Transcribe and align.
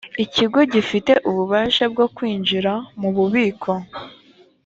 ikigo 0.23 0.59
gifite 0.73 1.11
ububasha 1.29 1.83
bwo 1.93 2.05
kwinjira 2.15 2.73
mu 2.99 3.09
bubiko 3.15 3.71